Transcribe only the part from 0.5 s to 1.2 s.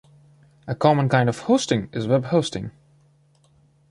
A common